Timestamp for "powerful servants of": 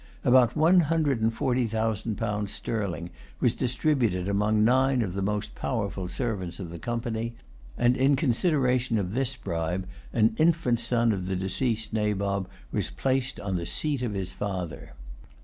5.53-6.71